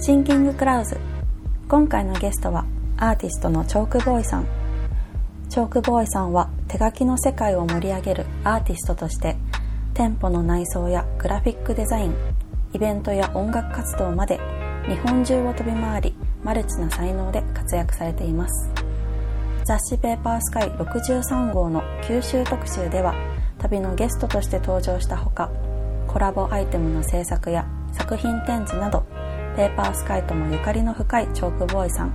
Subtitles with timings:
[0.00, 0.96] シンキングクラウズ。
[1.68, 2.64] 今回のゲストは
[2.98, 4.46] アーティストのチョークボーイさん。
[5.48, 9.36] チョークボーイさんは手書きの世界を盛り上げるアーティストとして
[9.94, 12.14] 店舗の内装やグラフィックデザイン
[12.72, 14.38] イベントや音楽活動まで
[14.86, 18.70] 日本中を飛び回りマルチな才能で活躍されています。
[19.64, 23.14] 雑誌ペーパースカイ63号の九州特集では
[23.58, 25.50] 旅のゲストとして登場したほか
[26.06, 29.04] コラボアイテムの制作や作品展示など
[29.58, 32.12] ペーパースカイともゆかりの深いチョークボーイさん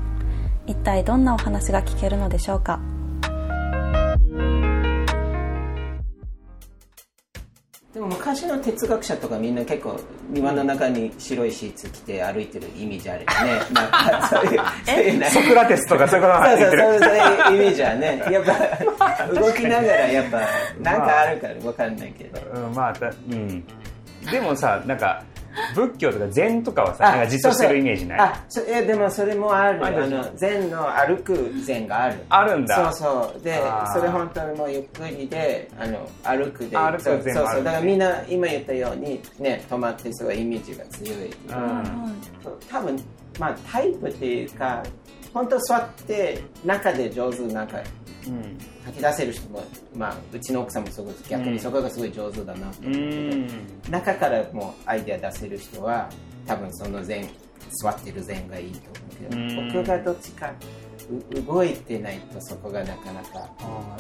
[0.66, 2.80] 一体どんなお話が聞けるのでしょうか？
[7.94, 13.60] でも昔の哲学者とかみんな結構庭の中に白いシーツ着て歩いてるイメージあるよね。
[13.74, 18.24] なんかそういう、そういうねソクラテスとかそういうことがそうそう言ってるそうそういうイメージはね。
[18.32, 20.40] やっぱ 動きながらやっぱ
[20.80, 22.40] なんかあるからわかんないけど。
[22.62, 23.66] うんまあたうん
[24.32, 25.22] でもさなんか
[25.76, 28.20] 仏教とか禅とかはさなんか実装してるイメージない？
[28.20, 29.86] あそうそうあそいやでもそれもある。
[29.86, 32.16] あの禅の歩く禅がある。
[32.30, 33.42] あるんだそうそう。
[33.44, 33.62] で
[33.94, 36.76] それ本当にもうゆっくりであの歩くで。
[36.76, 37.64] 歩く禅もあるそうそう。
[37.64, 41.28] だからみんな今言ったようにね止まってすごいイメージが強い。
[41.28, 42.22] うん
[42.70, 43.04] 多分
[43.40, 44.84] まあタイプっていうか
[45.34, 47.78] 本当座って中で上手なんか
[48.28, 48.58] うん。
[48.86, 49.64] 吐き出せる人も
[49.96, 53.48] まあうちの奥さんもすごい逆にそこがすごい上手だなとう思うけど、ん。
[53.90, 56.10] 中からもうアイデア出せる人は
[56.46, 57.28] 多分その禅
[57.82, 59.74] 座ってる禅がいいと思うけど、うん。
[59.74, 60.54] 僕がどっちか
[61.10, 63.50] う動いてないとそこがなかなか。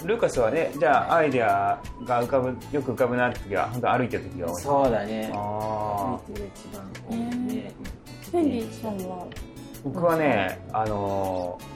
[0.06, 4.62] ルーカスはねじゃあアイデアが浮かぶよく浮かぶなって時は本当歩いてる時が多い。
[4.62, 5.32] そうだね。
[5.34, 7.72] あ見てる一番多いね、
[8.32, 9.28] フェンリーさんは
[9.84, 11.74] 僕はねあのー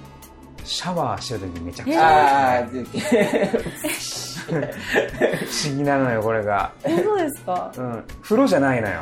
[0.63, 2.63] シャワーしてる時めちゃくちあゃあ
[4.47, 6.71] 不思議なのよこれが。
[6.83, 7.71] えそうですか？
[7.77, 8.03] うん。
[8.21, 9.01] 風呂じゃないのよ。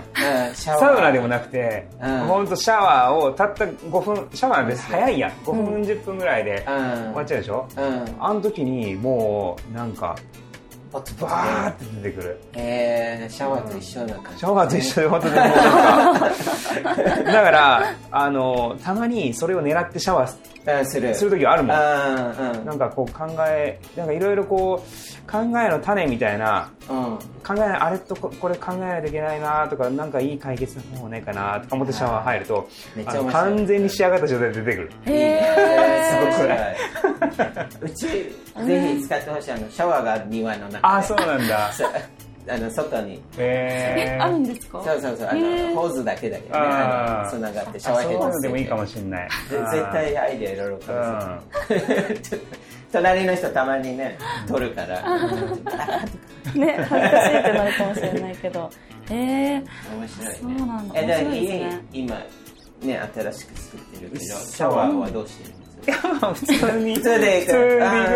[0.54, 0.80] シャワー。
[0.80, 2.20] サウナでもなくて、うん。
[2.28, 5.32] ほんとシャワーをたった5分シャワーで早いやん。
[5.44, 6.76] 5分、10分ぐらいでうん。
[6.76, 8.06] 終わっちゃうでしょ、うん。
[8.20, 10.16] あの時にもうなんか
[11.20, 12.40] バーって出てくる。
[12.54, 14.40] えー、シャワーと一緒な感じ。
[14.40, 15.40] シャワーと一緒で本当にも。
[15.42, 15.56] うなん
[16.20, 16.30] か
[17.24, 20.36] だからあのたまにそれを狙ってシャワー
[20.80, 21.14] うんする。
[21.14, 21.78] する時はあるもん。
[21.78, 21.80] う
[22.54, 22.66] んうん。
[22.66, 27.18] なんかこう考えなんかいろいろこう考えの種みたいなうん。
[27.46, 32.68] 考えあれとここれ考えないといけないなとかなんかいい解決の方ないかなとか思ってシャワー入ると
[33.32, 34.92] 完全に仕上がった状態で出てくる。
[35.06, 36.76] えー、 すごくない？
[37.82, 40.80] うちぜひ使ってほしいあのシャワーがある庭の中で。
[40.84, 41.72] あそうなんだ。
[41.74, 41.90] そう。
[42.48, 43.16] あの外に。
[43.16, 44.80] へえあるんですか？
[44.86, 45.74] そうそうそうあへのー。
[45.74, 46.66] ホーズだけだけどね
[47.30, 49.30] つながってシャワーヘッドのでもいいかもしれない。
[49.50, 52.24] ぜ絶対アイデアいろいろ試うん。
[52.24, 52.40] す
[52.94, 54.18] 隣の人たまにね
[54.48, 55.02] 撮るから。
[56.56, 58.70] ね恥ずかしいってなるかもしれないけど。
[59.10, 59.64] えー、
[59.98, 60.36] 面白いね。
[60.42, 61.00] そうなんだ。
[61.00, 62.16] えだから面白いです家ね今
[62.84, 66.96] ね新しく作ってるけどシャワーはどうしてるんですか普通に。
[66.96, 67.56] 普通で普通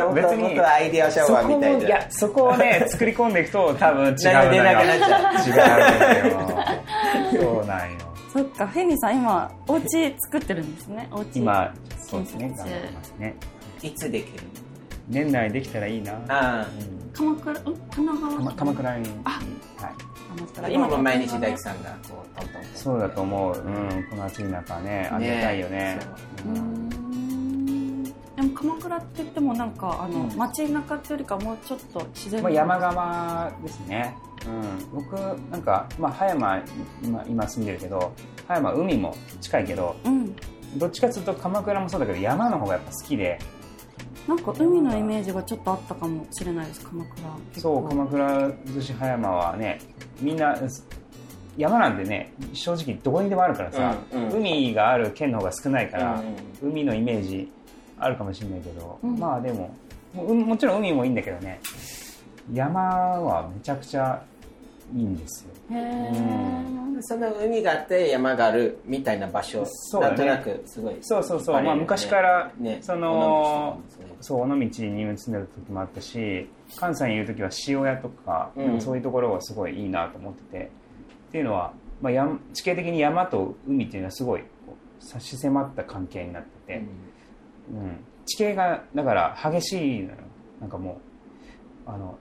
[0.09, 0.59] に別に。
[0.59, 7.97] アイデアシャワーみたいなそこをいやそこをね作り込んでいくと多分違うのよ何も出なくなっちゃ違うのよ そうなんよ
[8.31, 11.07] そっかフェニーさん今お家作ってるんですね。
[11.11, 13.35] お家今そうですね頑張ってますね。
[13.81, 14.43] いつできる
[15.07, 16.13] 年内できたらいいな。
[16.27, 16.67] あ
[17.13, 17.63] 鎌倉ん？
[17.63, 17.75] 神
[18.07, 20.73] 奈川鎌鎌倉にあはい。
[20.73, 25.97] 今も毎日大工さんがこうトントンそうだと思う、うん、この暑い中ねありがたいよね。
[26.37, 26.89] そうん
[28.39, 30.37] でも鎌倉って言ってもなんかあの、うん。
[30.37, 34.15] 街中っていうよりかもうちょっと自然まあ、山側ですね、
[34.47, 35.13] うん、僕
[35.51, 36.63] なんか、まあ、葉山
[37.03, 38.13] 今今住んでるけど
[38.47, 40.33] 葉山海も近いけどうん。
[40.77, 43.39] どっちかというと鎌倉もそうだけど山の方がやっぱ好きで。
[44.27, 47.17] なんか海のイメージがちょっとあったかもしれないです鎌倉。
[47.57, 49.79] そう鎌倉逗子葉山はね
[50.21, 50.55] みんな
[51.57, 54.33] 山なんてね正直どこにでもあるからさ、うんうん。
[54.37, 56.21] 海がある県の方が少ないから、
[56.61, 56.69] うん。
[56.69, 57.51] 海のイメージ
[57.99, 59.17] あるかもしれないけど、うん。
[59.17, 59.75] まあでも
[60.13, 61.59] もうもちろん海もいいんだけどね。
[62.53, 64.21] 山はめちゃくちゃ
[64.95, 65.51] いいんですよ。
[65.71, 67.01] へー。
[67.01, 70.25] その海があって山があるみたいな場所、そうだね。
[70.25, 71.61] なんとなくすごいそうそうそう、ね。
[71.61, 73.79] まあ、昔から、ねその
[74.19, 78.81] 尾そう尾道に住んでる時もあったし関西にいる時は塩屋とか、うん。
[78.81, 80.71] そういうところがすごいいいなと思ってて。
[81.29, 84.43] っていうのは、まあ、やん地形的に山と海っていうのはすごい
[84.99, 86.87] 差し迫った関係になってて、うん
[88.25, 90.17] 地形がだから激しいのよ。
[90.61, 90.99] なんかも
[91.87, 92.17] うあの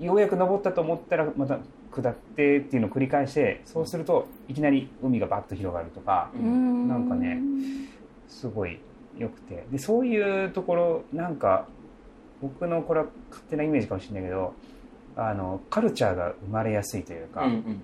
[0.00, 1.58] ようやく登ったと思ったらまた
[1.90, 6.84] 下ってっていうのを繰り返してそうするといきなり海がバッと広がるとか、ううん。
[6.86, 7.40] んなんかね
[8.28, 8.78] すごい
[9.16, 9.64] 良くて。
[9.70, 11.66] でそういうところなんか
[12.40, 14.54] 僕のこれは勝手なイメージかもしれないけど
[15.16, 17.62] あのカルチャーが生まれやすいというか、うんうんうん。
[17.62, 17.82] うん。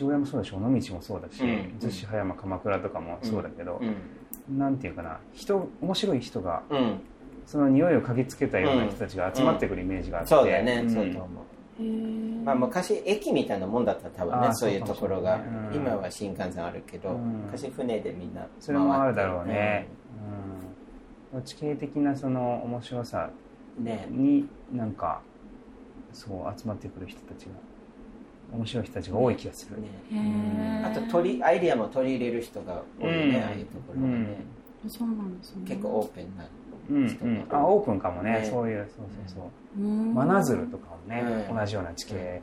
[0.00, 1.48] 塩屋もそうだし尾道もそうだしうん。
[1.80, 3.94] 逗子葉山鎌倉とかもそうだけどう、ん
[4.48, 7.00] なんていうかな人面白い人がうん。
[7.46, 10.90] その匂いを嗅ぎつけたような人たちが集まってくるイメージがあって、そうだね、ん。
[10.90, 11.84] そうと思う。
[12.44, 15.84] まあ、昔駅みたいなもんだったら多分ねそういうところが、そうかもしれない。
[15.84, 15.86] うん。
[15.86, 17.44] 今は新幹線あるけど、うん。
[17.46, 18.62] 昔船でみんな回って。
[18.62, 19.86] それもあるだろうね、
[21.32, 21.42] うん。
[21.42, 23.30] 地形的なその面白さ
[23.78, 24.08] うんね。
[24.10, 25.20] になんか
[26.12, 27.50] そう集まってくる人たちが
[28.52, 30.82] 面白い人たちが多い気がする、ね。
[30.84, 33.42] あと取りアイディアも取り入れる人が多いね、うん。
[33.42, 34.36] ああいうところはね、
[34.88, 35.64] そうなんですね。
[35.66, 36.44] 結構オープンな
[36.88, 38.32] うん人うん、あオープンかもね。
[38.40, 38.48] ね。
[38.48, 39.82] そういうそうそうそう。
[39.82, 40.14] うん。
[40.14, 41.56] 真鶴とかもね、うん。
[41.56, 42.40] 同じような地形、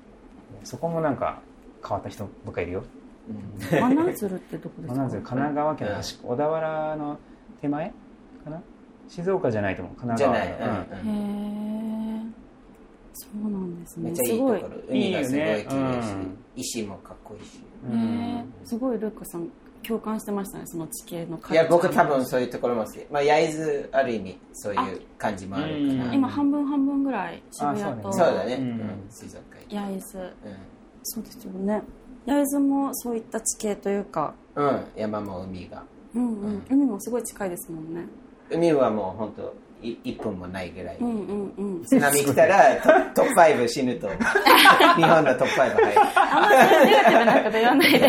[0.66, 1.42] そこもなんか
[1.82, 2.84] 変わった人ばっかりいるよ。
[3.30, 3.96] うん。
[3.96, 5.02] 真鶴ってどこですか？
[5.02, 6.28] 真鶴神奈川県の端っこ。
[6.30, 7.18] 小田原の
[7.62, 7.94] 手前
[8.44, 8.62] かな？
[9.08, 9.96] 静岡じゃないと思う。
[9.96, 11.10] 神じゃ奈川ない、のうん。
[11.10, 11.83] へえ
[13.14, 14.10] そうなんですね。
[14.10, 14.60] めっちゃいいすごい。
[14.60, 16.06] ところ海がすごい綺麗し、いいよね。
[16.12, 16.38] うん。
[16.56, 17.60] 石もかっこいいし。
[17.86, 19.50] うんすごいルッカさん
[19.86, 23.00] 共感してましたねその地形のいや僕多分そういうところも好き。
[23.12, 26.14] まあ焼津ある意味そういう感じもあるからうん。
[26.14, 28.10] 今半分半分ぐらい渋谷と。
[28.10, 28.64] あそうだね、うん。
[28.64, 29.06] うん。
[29.10, 30.34] 水族館焼津う
[31.04, 31.82] そうですよね。
[32.26, 34.34] 焼津もそういった地形というか。
[34.56, 35.84] ん、うん、山も海が。
[36.16, 36.66] うんうん。
[36.70, 38.06] 海もすごい近いですもんね。
[38.50, 41.84] 海はもう本当い1分もないぐらい、うんうんうん。
[41.86, 42.90] 津波来たらト
[43.24, 44.08] トップ5死ぬと。
[44.96, 46.50] 日本のトップ5入るあんま
[46.86, 48.00] りネガティブなこと言わないで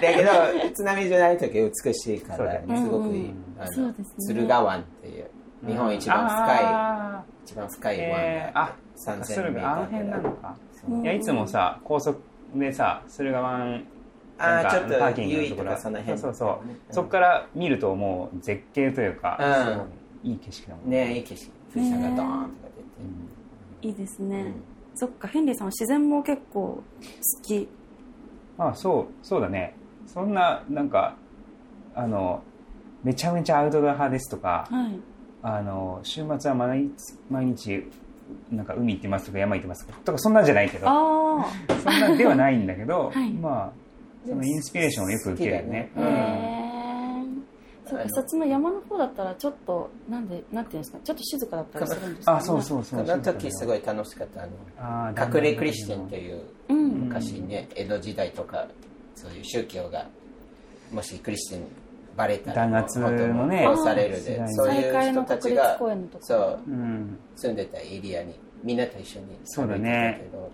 [0.00, 0.30] だけど
[0.74, 1.52] 津波じゃない時
[1.84, 3.94] 美しいからすごくいい、うんあのね。
[4.26, 5.26] 駿河湾っていう
[5.66, 8.12] 日本一番深い、あ一番深い湾ー。
[8.16, 8.72] えーがあ
[9.06, 10.56] 3000駿河あの辺なのか。
[10.72, 11.02] そう。
[11.02, 12.18] いやいつもさ高速
[12.54, 13.84] でさ駿河湾
[14.38, 15.76] あーなんかちょっとパーキングのところ。
[15.76, 16.18] その辺。
[16.18, 21.16] そうそうそう、うんそこから見るともう絶景というか、うんいいい景色だもんね。
[21.16, 21.50] いい景色。
[21.72, 22.68] 富士山がドーンとか
[23.82, 24.54] いいですね、うん。
[24.94, 26.82] そっかヘンリーさんは自然も結構好
[27.42, 27.68] き。
[28.58, 29.74] ああそうそうだね。
[30.06, 31.16] そんななんか
[31.94, 32.42] あの
[33.02, 35.00] めちゃめちゃアウトドア派ですとかはい。
[35.42, 36.92] あの週末は毎日
[37.30, 37.90] 毎日
[38.50, 41.46] なんか海行ってますとか山行ってますとかとかそんなんじゃないけどあ
[41.82, 43.32] そんなんではないんだけど、 はい。
[43.32, 43.72] まあ
[44.26, 45.90] そのインスピレーションをよく受けるよね
[47.90, 53.06] そっかそっちの山の方だったらちょっとなんでなんていうんですかちょっと静かだったりするんですか、ね、あそうそうそう。
[53.06, 54.46] その時すごい楽しかった。
[54.78, 56.88] あの隠れクリスチャンといううん。
[57.06, 58.66] 昔ね江戸時代とか
[59.14, 60.06] そういう宗教が
[60.92, 61.62] もしクリスチャン
[62.16, 63.10] バレたら弾圧の
[63.46, 65.78] ね殺されるでそういう人たちが
[66.20, 67.18] そううん。
[67.36, 69.74] 住んでたエリアにみんなと一緒にそうけ
[70.32, 70.52] ど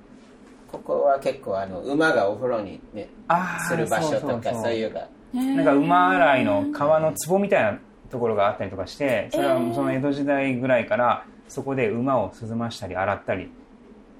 [0.70, 3.08] ここは結構あの馬がお風呂にね
[3.68, 4.62] する場所とかそうそうそう。
[4.64, 7.78] そういうがなんか馬洗いの川の壺みたいな
[8.10, 9.74] ところがあったりとかしてそれはえー。
[9.74, 13.50] その江戸時代ぐらいからそこで馬を涼ましたり洗ったり。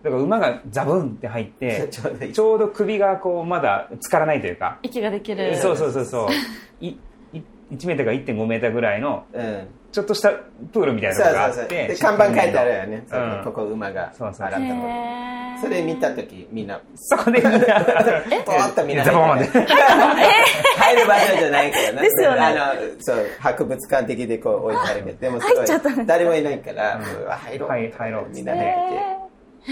[0.03, 1.89] だから馬がザブンって入って
[2.33, 4.79] ちょうど首がこうまだ浸からないというか。
[4.83, 5.57] 息ができる。
[5.57, 6.29] そうそうそうそう。
[6.85, 6.99] いい
[7.73, 13.09] 1メーターか1.5メーターぐらいのうんちょっとしたプールみたいなそうのがあそうそうってで看板書いてあるよね、うん。
[13.09, 14.89] そうここ馬がそうそう洗ったとこ。
[15.63, 19.65] それ見た時みんなそこでみんなポーッとみんなザボンって入
[21.01, 22.41] る場所じゃないからねですよね。
[22.43, 25.67] あのそう博物館的でこう置いてあるけどでもすごい
[26.05, 27.01] 誰もいないから、
[27.39, 28.29] 入ろう、はい入ろう。
[28.29, 28.75] みんなで
[29.65, 29.71] 来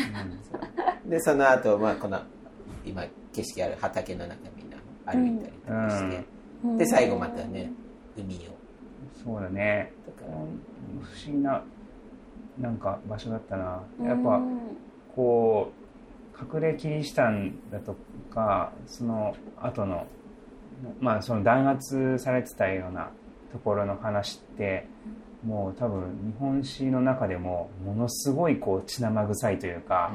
[1.04, 1.10] て。
[1.10, 2.22] でその後、まあこの
[2.86, 3.04] 今
[3.34, 6.24] 景色ある畑の中みんな歩いたりとかして、
[6.64, 6.78] うん。
[6.78, 7.70] で最後またね
[8.16, 8.53] 海を
[9.24, 9.92] そうだね。
[10.06, 10.46] だから不思
[11.26, 11.62] 議な
[12.58, 13.82] なんか場所だったな。
[14.00, 14.06] うん。
[14.06, 14.40] やっぱ
[15.14, 17.96] こう隠れキリシタンだと
[18.32, 20.06] かその後の
[21.00, 23.10] まあその弾圧されてたような
[23.52, 24.86] ところの話って
[25.44, 30.12] もう多分日本史の中でもものすごいこう血生臭いというか、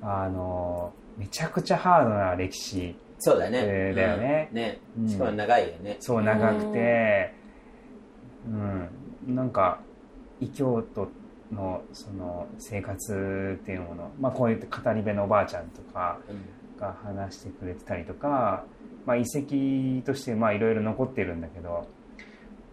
[0.00, 4.48] あのめちゃくちゃハードな歴史そうだね、えーだよね。
[4.50, 4.56] うん。
[4.56, 4.80] ね。
[4.98, 5.08] うん。
[5.08, 7.34] しかも長いよね、そう長くて、
[8.46, 9.80] うん、なんか
[10.40, 11.08] 異教徒
[11.52, 16.62] のその生活っていうもの、まあ、こういった語り部のおばあちゃんとかうん。
[16.82, 18.64] が話してくれてたりとか、
[19.06, 21.86] まあ、遺跡としてまあいろいろ残ってるんだけど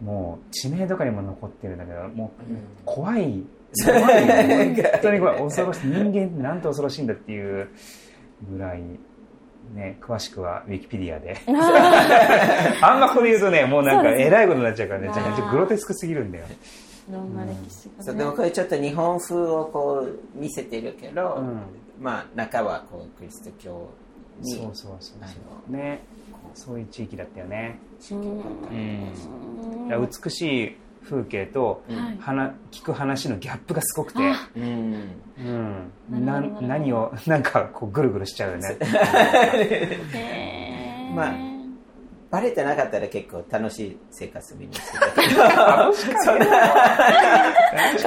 [0.02, 2.62] もう地名とかにも残ってるんだけどもううん。
[2.84, 3.44] 怖い。
[3.86, 5.86] 怖い本当に怖い恐ろしい。
[5.86, 7.68] 人間ってなんて恐ろしいんだっていう
[8.50, 8.82] ぐらい。
[9.74, 11.36] ね、詳しくはウィキペディアで。
[12.82, 15.08] あ んまここで言うとねもうなんかえらいことになっちゃうからね。
[15.08, 15.36] あー。
[15.36, 16.56] ちょっとグロテスクすぎるんだよ、ね。
[18.00, 21.60] そうでもこれちょっと日本風をこう見せてるけど、うん。
[22.00, 23.90] まあ中はこうクリスト教
[24.40, 25.34] にそうそうそうあそ
[25.68, 25.72] う。
[25.72, 26.00] ね。
[26.54, 27.78] そういう地域だったよね、
[28.10, 28.20] うん
[29.90, 32.18] うん、美しい風景とはい。
[32.20, 34.48] 話聞く話のギャップがすごくて、あ。
[34.56, 35.20] うん。
[36.10, 38.76] うん、な何をなんかこうぐるぐるしちゃうよね。
[40.12, 41.49] へまあ
[42.30, 45.06] バレてなかったら結構楽しい生活みんなしてた。
[45.10, 45.42] けど
[46.22, 46.46] そんな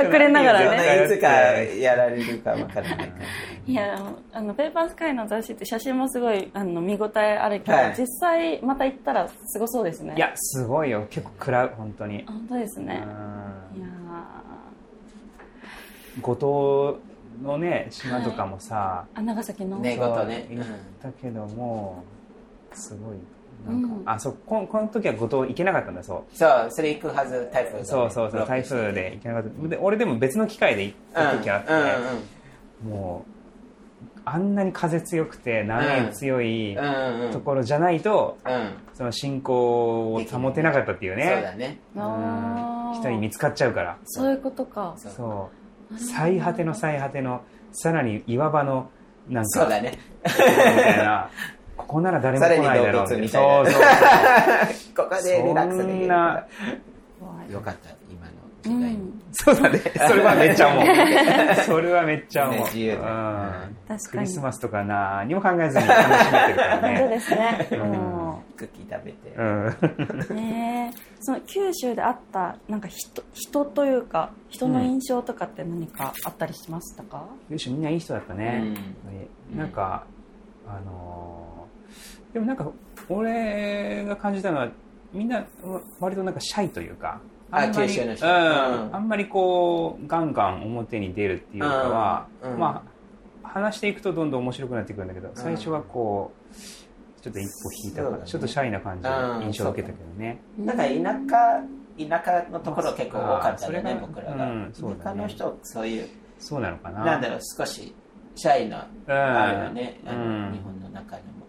[0.02, 1.06] 隠れながらね。
[1.06, 3.26] いつかやられるかわからないから
[3.66, 7.96] いやあのペーパースカイの雑誌って写真もすごいあの見応えあるけど、はい。
[7.98, 10.16] 実際また行ったらすごそうですね。
[10.16, 11.06] いやすごいよ。
[11.10, 12.24] 結構食らう本当に。
[12.26, 13.04] 本当ですね。
[13.76, 13.82] うん。
[13.82, 13.88] いや
[16.22, 16.98] 五島
[17.42, 20.48] のね島とかもさ、ーあ長崎の、ねそう五島ね。
[20.50, 20.64] 行っ
[21.02, 22.04] たけども
[22.74, 23.18] すごい
[23.66, 24.04] なんか、うん。
[24.06, 26.36] あそうこんこの時は五島行けなかったんだそう。
[26.38, 27.86] そうそれ行くはず台風がね。
[27.86, 29.68] そうそうそう台風で行けなかった。
[29.68, 33.30] で俺でも別の機会で行った時あって、うんうんもう
[34.26, 37.32] あんなに風強くて波強いうんうんうん。
[37.32, 38.74] ところじゃないと、うん。
[38.94, 41.80] その進行を保てなかったっていうそうねだね。
[41.98, 43.98] あー人に見つかっちゃうから。
[44.06, 44.94] そういうことか。
[44.98, 45.12] そう。
[45.12, 45.50] そ
[45.94, 46.00] う。
[46.00, 47.42] 最果ての最果ての
[47.74, 48.90] さらに岩場の
[49.30, 49.98] なんかそうだね。
[50.26, 51.30] みたいな
[51.78, 53.28] ここなら誰も来ないだろうそいうな。
[53.30, 53.66] そう
[54.96, 56.00] ここでリラックスできる。
[56.00, 56.48] そんな
[57.20, 57.52] 怖い。
[57.52, 58.98] よかった今のう時代に。
[58.98, 59.80] ん、そうだね。
[60.08, 60.86] それはめっちゃ思う。
[61.66, 63.78] それはめっちゃ思う、ね自由だうん。
[63.88, 64.00] 確かに。
[64.12, 67.82] クリスマスとか何も考えずに楽しめてるから本当ねですね、うん。
[67.82, 68.24] うん
[68.56, 70.30] クッキー食べて。
[70.32, 70.36] うん。
[70.36, 70.98] ねえ。
[71.22, 78.74] その九州であったなんか人人というか人の印象とかって何かあったりしましたか、よしみんないい人だったね、
[79.56, 80.04] なんか、
[80.68, 81.53] あのー
[82.34, 82.72] でもなんか
[83.10, 84.70] 俺が感じたのは
[85.14, 85.46] みんな
[86.00, 87.22] 割となんかシャイというか
[87.52, 88.10] あんまりうん。
[88.10, 88.96] うん。
[88.96, 92.54] あんまりこうガンガン表に出るっていうかは、うん。
[92.54, 92.60] うん。
[92.60, 92.84] ま
[93.44, 96.56] あ話していくとどんどん面白くなってくるんだけど、最初はこう
[97.22, 98.24] ちょっと一歩引いたから、ね。
[98.26, 101.64] ちょっとシャイな感じの印象を受けたけどね、なんか田舎
[101.96, 104.72] 田舎のところ結構多かったよね僕らが、うんね。
[104.74, 106.10] 田舎の人そういう
[106.40, 107.06] そうなのかな。
[107.06, 107.94] なんだろう少し
[108.36, 109.14] シャイなうん。
[109.14, 110.52] あるよね、うん。
[110.54, 111.43] 日本の中でも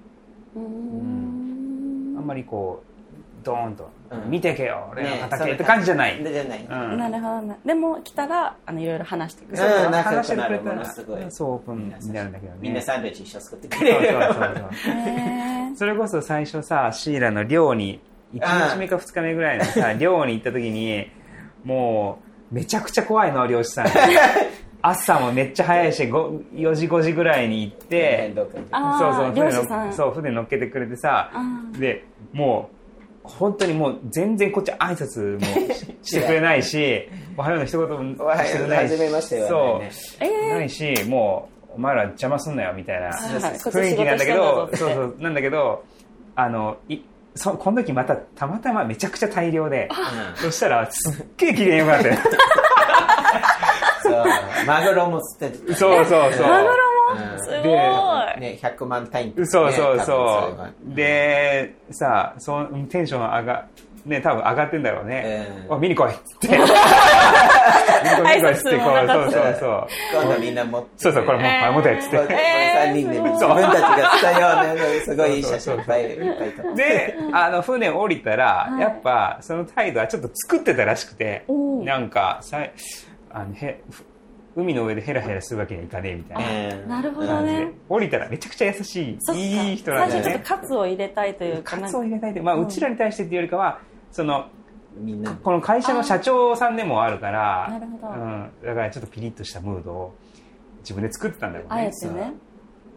[0.54, 2.14] うーん。
[2.18, 4.30] あんまりこうドーンと、うん。
[4.30, 5.18] 見てけよ俺のね。
[5.22, 6.98] 畑って感じじゃない、じゃない、うん。
[6.98, 10.74] なるほどねでも来たらあのいろいろ話してくれる、うん話してくれたら。
[10.76, 11.24] ものすごい。
[11.28, 12.58] そうオープンになるんだけどね。
[12.60, 14.92] みんなサンドイッチ一緒作ってくそうそうれるそうそう。
[14.92, 18.00] へえそれこそ最初さシーラの寮に
[18.34, 21.10] 1日目か2日目ぐらいのさ寮に行った時に
[21.64, 22.18] も
[22.50, 23.86] うめちゃくちゃ怖いの漁師さん
[24.86, 31.30] 朝もめっちゃ早いしご4時5時ぐらいに行ってそうそうー船のそう船乗っけてくれてさ
[31.78, 32.76] でもう
[33.22, 39.80] 本当にもう全然こっち挨拶もししてくれないし おはようの一言もおはようしてくれないしそ
[40.20, 40.24] う。
[40.50, 43.10] ないしもうお前ら邪魔すんなよみたいな。
[43.10, 45.82] 雰囲気なんだけどそうそうなんだけど
[46.36, 46.98] あのい
[47.34, 49.88] そこの時またたまたまめちゃくちゃ大量で
[50.36, 52.12] そしたらすっげえ機嫌よくなって。
[52.12, 52.32] そう
[54.66, 55.74] マグロも捨ててたね。
[55.76, 56.46] そうそうそう。
[56.46, 56.74] マグロ
[57.12, 57.38] うんも？
[57.38, 59.32] すごい、ね100万単位ね。
[59.46, 63.68] そうそうそはうでさそのテンション上が
[64.06, 65.46] ね多分上がってんだろうね。
[65.68, 66.48] うんお見に来いっつって。
[66.48, 66.74] 見に来い
[68.22, 69.86] 見に来いっつってこうそうそうそう。
[70.12, 72.16] 今度みんな持ってそうそうこれもうこれ持てっつって。
[72.18, 76.82] これ3人で自分たちがしたようなすごいいい写真いっぱいいっぱい撮って。
[76.82, 78.80] で、あの、船降りたら、はい。
[78.80, 81.44] やっぱ、その態度はちょっと作ってたらしくて。
[81.84, 82.72] なんか、さい
[83.30, 84.04] あのへふ
[84.56, 90.22] 海の上でヘラヘラするわけにはいかねえみたいなうんなるほどね、降りたらめちゃくちゃ優しい、いい人なんだよね。
[90.22, 90.48] 最初ちょっと。
[90.48, 93.80] カツを入れたいというかカツを入れたいって、まあ、うちらに対してっていうよりかは、
[94.12, 94.46] その、
[94.96, 98.14] みんなこの会社の社長さんでもあるから、なるほど。
[98.14, 100.14] うん、だからちょっとピリッとしたムードを
[100.80, 101.92] 自分で作ってたんだよあえね。
[101.98, 102.32] てね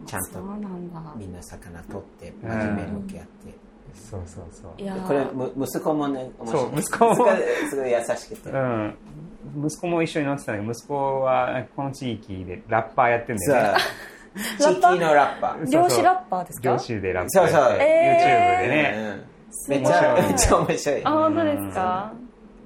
[0.06, 1.14] ちゃんとそうなんだ。
[1.16, 3.54] みんな魚取って真面目に向き合って
[3.94, 4.82] そうそうそう。
[4.82, 5.06] いやー。
[5.06, 6.62] これむ息子もね面白い。
[6.62, 7.14] そう息子も
[7.70, 8.50] すごい優しくて。
[8.50, 8.94] うん、
[9.66, 13.68] 息子も一緒に乗ってたんだけど息子はこの地域でラッパーやってんださよね。
[13.68, 13.76] あ
[14.58, 15.70] 地域のラッパー。
[15.70, 16.70] 漁師ラッパーですか？
[16.70, 17.60] 漁師でラッパそうそう。
[17.62, 17.66] ー。
[17.66, 19.24] やって YouTube でね、
[19.68, 19.70] うん。
[19.70, 21.04] めっちゃめっちゃ面白い。
[21.04, 22.12] あ本当ですか。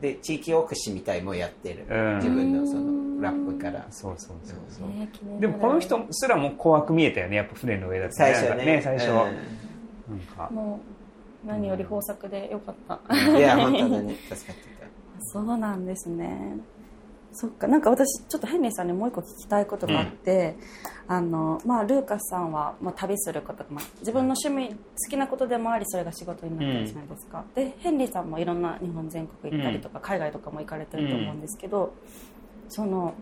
[0.01, 1.87] で地域おこしみたいもやってる。
[1.89, 2.17] うん。
[2.17, 3.87] 自分のそのラップから。
[3.91, 5.41] そうそうそうそう、ね気になる。
[5.43, 7.37] でもこの人すらも怖く見えたよね。
[7.37, 9.29] やっぱ船の上だって最初なんかね最初、うなん
[10.37, 10.51] か。
[10.51, 10.92] もう
[11.45, 13.15] 何より豊作でよかった。
[13.15, 13.37] ん。
[13.37, 14.15] いや本当だね。
[14.31, 14.73] 助かって
[15.21, 16.59] そうなんですね。
[17.33, 17.67] そっか。
[17.67, 20.57] なんか私ちょっとヘンリーさんにもう一個聞きたいことがあって、
[21.09, 24.77] あのまあ、ルーカスさんは、まあ、旅することが、まあ、自分の趣味好
[25.11, 31.95] きなことでもありそれが仕事になってるじゃないですか、でヘンリーさんもいろんな日本全国行ったりとか、海外とかも行かれてると思うんですけど、
[32.69, 33.15] その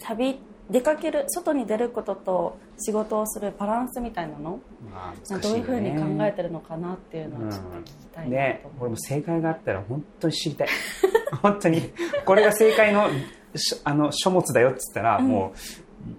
[0.00, 4.60] 旅出かける外に出ることと仕事をするバランスみたいなの？
[4.92, 8.30] まあまあどういうふうに考えてるのかなっていうのをちょっと聞きたい。
[8.30, 8.60] なね。
[8.62, 10.68] と思俺も正解があったら本当に知りたい。
[11.42, 11.92] 本当に。
[12.24, 13.08] これが正解の
[13.54, 15.52] しあの書物だよっつったら、も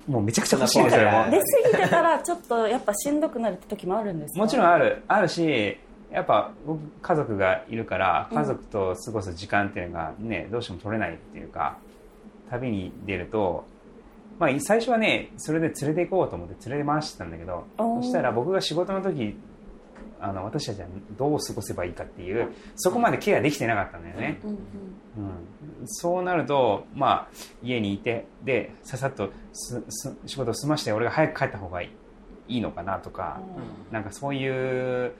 [0.07, 4.39] うもうめちゃくちゃ欲しいですよ出過ぎてたらちょっとやっぱしんどくなるって時もあるんですか？
[4.41, 5.03] もちろんある。
[5.07, 5.77] あるし
[6.11, 11.77] やっぱ僕家族がいるから家族と過ごす時間っていうのがね、どうしても取れないっていうか
[12.51, 13.65] 旅に出ると、
[14.39, 19.37] まあ、最初はねそれで連れて行こうと思って連れて回してたんだけどそしたら僕が仕事の時
[20.19, 20.87] あの私たちは
[21.17, 24.61] どう過ごせばいいかっていうそこまでケアできてなかったんだよね、うんうんうん、
[25.85, 31.89] そうなると、まあ、家にいてでささっとすす仕事を済まして俺が早く帰った方がいい
[32.47, 33.41] いいのかなとか、
[33.91, 35.13] なんかそういう、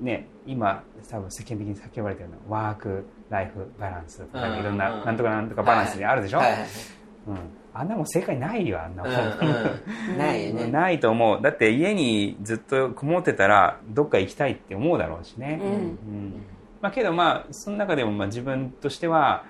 [0.00, 4.58] ね、今多分世間的に叫ばれてるのワーク・ライフ・バランスとかうん。
[4.60, 6.68] いろんななんとかなんとかバランスであるでしょ、はいはいはい。
[7.28, 7.36] うん、
[7.74, 10.18] あんなもん正解ないよあんなもん、うんうん。
[10.18, 10.66] ないよね。
[10.72, 11.42] ないと思う。
[11.42, 15.70] だって家にずっとこもってたらどっか行きたいって思うだろうしね、うん。
[15.70, 16.42] うん。
[16.80, 19.44] まあ、けどまあその中でもまあ自分としては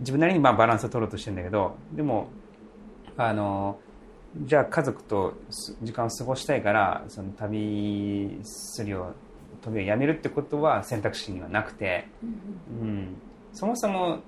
[0.00, 2.28] 自分なりにまあバランスを取ろうとしてるんだけどでも
[3.16, 3.78] あの
[4.42, 9.12] じゃあ家族とす時間を過ごしたいからその旅するを
[9.62, 13.16] 旅をやめるってことは選択肢にはなくて、うん、
[13.52, 14.18] そもそも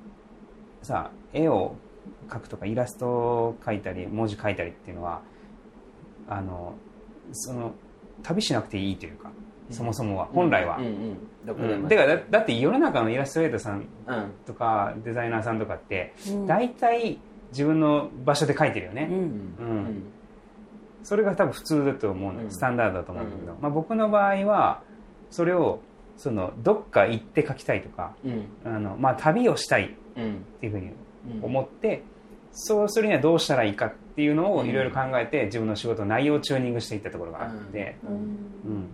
[0.83, 1.75] さ絵を
[2.29, 5.23] 描くとかイラストを描いたり文字描いたりっていうのは
[6.29, 6.75] あの
[7.33, 7.73] その
[8.23, 9.31] 旅しなくていいというか
[9.71, 10.79] そもそもは本来は。
[11.45, 14.33] だからだだって世の中のイラストレーターさんうん。
[14.47, 16.47] とかデザイナーさんとかってうん。
[16.47, 17.19] 大体
[17.51, 20.03] 自分の場所で描いてるよね、うん。
[21.03, 22.51] それが多分普通だと思うの、うん。
[22.51, 23.59] スタンダードだと思うんだけど、うん。
[23.61, 24.83] まあ、僕の場合は
[25.31, 25.81] それを
[26.17, 28.47] そのどっか行って描きたいとかうん。
[28.65, 30.95] あの、まあ、旅をしたいっうんていうふうにうん
[31.43, 32.03] 思って、
[32.53, 38.91] そうするにはどうしたらいいかっていうのをいろいろ考えて自分の仕事の内容をチューニングしていったところがあって、うん。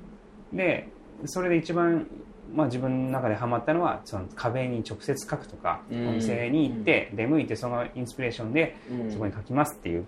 [0.53, 0.57] うん。
[0.57, 0.89] で
[1.27, 2.09] それで一番、
[2.53, 6.09] まあ、自分の中でハマったのはその壁に直接書くとか、うん。
[6.09, 9.13] お店に行って出向いてそのインスピレーションでうん。
[9.13, 10.07] そこに書きますっていう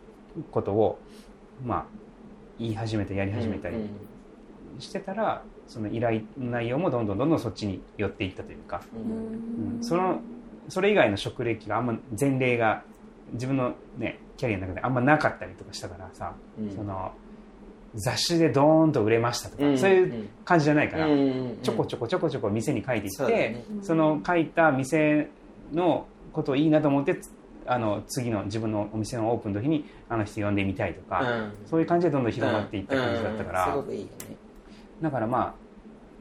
[0.51, 0.99] ことを、
[1.65, 1.87] まあ、
[2.59, 3.77] 言い始めてやり始めたり
[4.81, 9.85] してたら、その依頼の内容もどんどんどんどんそっちに寄っていったというか、ううんん。
[9.85, 10.21] その
[10.69, 12.83] それ以外の職歴があんま前例が
[13.33, 16.71] 自分の、ね、キャリアの中であんまなかったりとかしたからさ、うん。
[16.75, 17.13] その
[17.95, 19.79] 雑誌でドーンと売れましたとか、うん。
[19.79, 21.59] そういう感じじゃないから、うん。
[21.63, 24.01] ちょこちょこちょこちょこ店に書いていってそ,、ね。
[24.01, 25.29] の書いた店
[25.73, 27.19] のことをいいなと思って
[27.67, 31.53] あの次の自分のお店のオープンの時にあの人呼んでみたいとか、うん。
[31.67, 33.73] そういう感じでどんどん広がっていった感じだったから、うん。
[33.73, 34.13] すごくいいよね。
[35.01, 35.55] だからま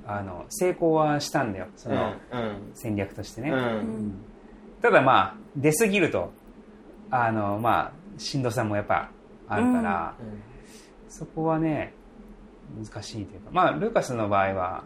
[0.06, 1.68] ああの成功はしたんだよ。
[1.76, 2.72] そのうん。
[2.76, 3.58] 戦略としてね、うん。
[3.58, 4.16] うん
[4.84, 6.32] ただまあ出過ぎると
[7.10, 9.10] あのまあしんどさもやっぱ
[9.48, 10.16] あるから、
[11.10, 11.94] そこはね
[12.78, 14.84] 難しいというかまあルーカスの場合は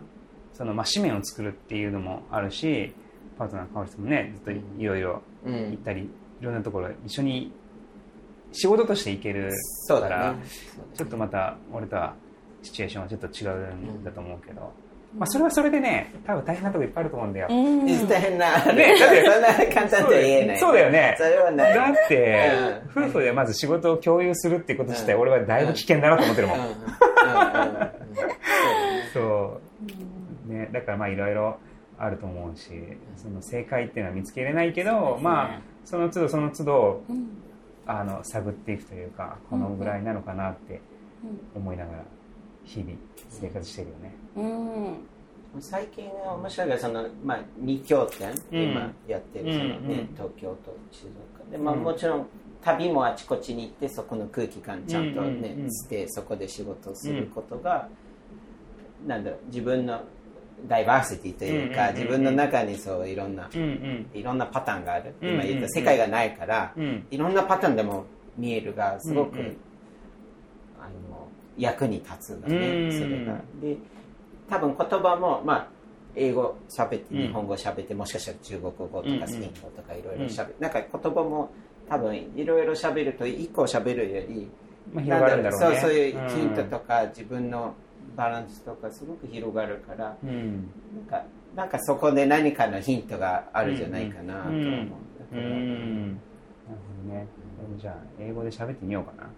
[0.54, 2.94] その、まあ、紙面を作るっていうのもあるし
[3.38, 5.72] パートナーの香織さんもねずっといろいろうん。
[5.72, 6.10] 行ったり、い
[6.42, 7.52] ろんなところ一緒に
[8.52, 10.44] 仕事として行けるから、そうだね。
[10.96, 12.16] ちょっとまた俺とは
[12.64, 14.74] シチュエーションはちょっと違うんだと思うけど、
[15.18, 18.08] まあ、それはそれでね多分大変なとこいっぱいあると思うんだよ、うん。
[18.08, 19.00] 大変な、ね。
[19.00, 20.58] だってそんな簡単とは言えない。
[20.58, 21.16] そうだよね。
[21.18, 21.74] それはない。
[21.74, 22.52] だって、
[22.96, 23.06] うん。
[23.06, 25.22] 夫婦でまず仕事を共有するっていうこと自体、うん。
[25.22, 26.58] 俺はだいぶ危険だなと思ってるもん、
[29.14, 29.60] そ
[30.50, 30.52] う。
[30.52, 31.58] ねだからまあいろいろ
[31.98, 32.70] あると思うし
[33.16, 37.44] その正解っていうのは見つけれないけど、まあその都度その都度うん。
[37.88, 40.82] あの探っていくというかこのぐらいなのかなって
[41.56, 42.04] 思いながら
[42.68, 42.92] 日々
[43.30, 44.16] 生活してるよね、
[45.56, 45.62] うん。
[45.62, 50.10] 最近は面白いのがその、まあ、2拠点、うん今やってるその、ねうんうん。
[50.14, 51.50] 東京と静岡。
[51.50, 52.28] で、まあ、うんもちろん
[52.62, 57.88] 旅もあちこちに行ってそこの空気感ちゃんとね、うんうんうんしてそこで仕事をすることが、
[59.06, 60.02] なんだろう自分の
[60.68, 62.10] ダイバーシティというか、うんうんうんうん。
[62.10, 64.10] 自分の中にそういろんな、うんうん。
[64.14, 65.42] いろんなパターンがある、うんうんうん。
[65.42, 67.06] 今言った世界がないから、うん。
[67.10, 68.06] いろんなパターンでも
[68.38, 69.46] 見えるがすごく、うんうん。
[69.46, 69.58] あの
[71.58, 72.92] 役に立つんだね、うん。
[72.92, 73.42] それが。
[73.62, 73.78] で
[74.50, 75.68] 多分言葉もまあ
[76.16, 77.22] 英語喋ってうん。
[77.22, 81.52] 日本語喋って、もしかしたら中国語とかスペイン語とかいろいろ喋る、なんか言葉も
[81.90, 84.50] 多分いろいろ喋ると一個喋るより
[84.94, 85.66] まあ、広がるんだろうね。
[85.68, 87.74] なんそうそういうヒントんとか、自分の
[88.16, 90.70] バランスとかすごく広がるからうん。
[90.96, 91.24] なんか
[91.56, 94.80] なんかそこで何かのヒントがあるんじゃないかなと思う、うん。
[94.80, 94.88] だ
[95.32, 96.14] うん。
[96.14, 96.20] なる
[97.06, 97.28] ほどね
[97.78, 99.30] じゃあ英語で喋ってみようかな。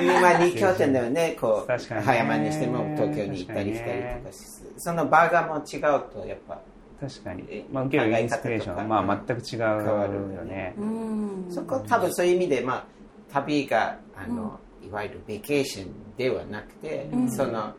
[0.00, 1.36] 今二拠点ではね。
[1.40, 2.00] こう確か
[2.38, 4.38] にしても東京に行ったり来たりとかし
[4.76, 6.60] その場がもう違うとやっぱ
[7.00, 7.44] 確かに。
[7.48, 10.74] え、まあ、受けるインスピレーションは、まあ、全く違うよね。
[10.78, 12.84] うんそこ多分そういう意味でまあ
[13.32, 17.30] 旅があの、いわゆるベケーションではなくて、うん。
[17.30, 17.74] そのあの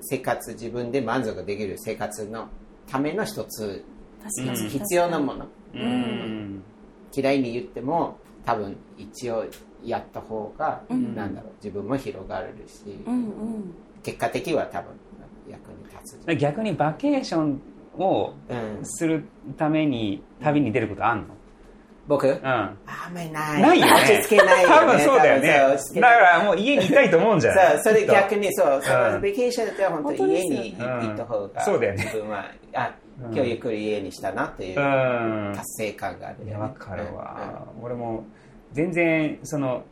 [0.00, 2.48] 生活自分で満足できる生活の
[2.86, 3.84] ための一つ。
[4.68, 6.62] 必要なもの、うん
[7.14, 9.44] 嫌いに言っても多分一応
[9.84, 11.14] やった方が、うん。
[11.14, 13.74] なんだろう自分も広がるし、うんうん。
[14.02, 14.92] 結果的は多分
[15.48, 17.60] 役に立つ、逆にバケーション
[17.98, 19.24] をうん、する
[19.58, 21.34] ために旅に出ることあんの？
[22.08, 22.44] 僕、うん。
[22.44, 22.74] あ
[23.10, 23.62] んまりない。
[23.62, 23.92] ないよね。
[23.92, 25.48] 落ち着けないよ、ね、多分そうだよね。
[25.48, 29.12] だからもう家にいたいと思うんじゃないそうそれ逆にそう、そうん。
[29.12, 32.02] のベケーションだったら本当に家に行った方が、そうだよね。
[32.04, 32.44] 自分は
[32.74, 35.52] あうん今日ゆっくり家にしたなっていううん。
[35.54, 38.24] 達成感があるよね、いやわかるわ、俺も
[38.72, 39.84] 全然その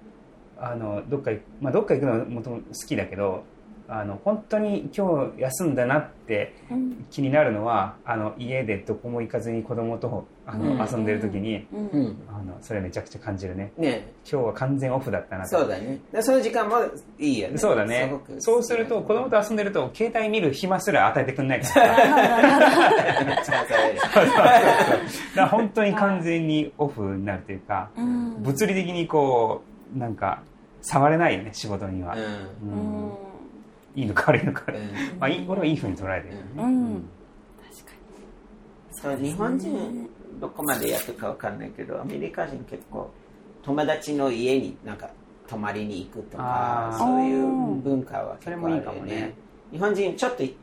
[0.58, 3.44] あのどっか行まあどっか行くのはもともと好きだけど
[3.92, 7.04] あの本当に今日休んだなってうん。
[7.10, 12.16] 気になるのはあの家でどこも行かずに子供とあの、うん遊んでる時にうん。
[12.28, 13.72] あのそれめちゃくちゃ感じるね。
[13.76, 14.12] ね。
[14.30, 15.58] 今日は完全オフだったなと。
[15.58, 15.98] そうだね。
[16.12, 16.76] でその時間も
[17.18, 17.58] いいよね。
[17.58, 18.04] そうだね。
[18.08, 18.40] すごく。
[18.40, 21.80] そうすると子供と遊んでると携帯見る暇すら与えてくんないか
[25.34, 25.48] ら。
[25.48, 28.40] 本当に完全にオフになるというか、うん。
[28.40, 29.62] 物理的にこ
[29.94, 30.42] うなんか
[30.82, 32.18] 触れないよね仕事には、う
[32.64, 33.29] ん
[33.94, 35.18] いいのか悪いのか、うん。
[35.18, 37.08] まあ、いい俺はいいふうに捉えてるよね、うん。
[37.70, 37.92] 確か
[38.90, 43.10] そう日本人どこまでやってるかわかんないけどアメリカ人結構
[43.62, 45.10] 友達の家になんか
[45.48, 47.46] 泊まりに行くとかそういう
[47.82, 49.34] 文化は結構あるよそれもいいかもね
[49.72, 50.56] 日本人ちょっとひ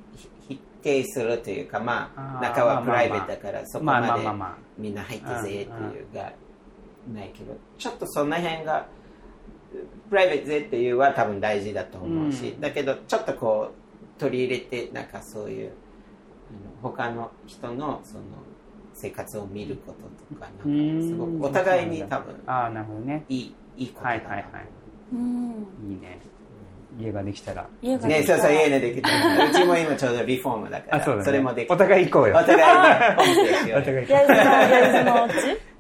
[0.48, 5.68] 否定するというかまあ中はプライベートだからそこまあままでみんな入ってぜっていう
[6.14, 6.32] が
[7.14, 8.88] ないけどちょっとその辺が
[10.10, 12.62] プライベートぜっていうは多分大事だと思うし、うん。
[12.62, 13.72] だけどちょっとこ
[14.18, 15.72] う取り入れてなんかそういう
[16.84, 18.24] あの他の人のその
[18.94, 23.26] 生活を見ることとかうなんかすごくお互いに多分ああなるほどね。
[23.30, 24.68] いいいいことだと思うはいはいはい。
[25.14, 25.92] うん。
[25.92, 26.20] いいね
[26.98, 27.64] 家ができたら。
[27.64, 28.40] ね、家ができたら。
[28.40, 29.10] そうそう、家でできた。
[29.46, 31.74] うちも今ちょうどリフォームだから、あそうだ、ね、れもできた。
[31.74, 32.38] お互い行こうよ。
[32.38, 32.64] お互いに
[33.16, 35.34] ホームステイしようお互い行こ焼津の焼津のお家？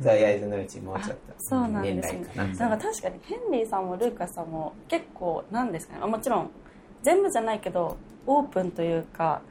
[0.03, 1.17] そう、焼津のうちもうちょっと。
[1.39, 2.19] そうなんですね。
[2.19, 2.69] 年内かな。
[2.69, 5.99] なんか確かにヘンリーさんもルーカスさんも結構なんですかね。
[5.99, 6.51] まあもちろん
[7.03, 9.41] 全部じゃないけどオープンというか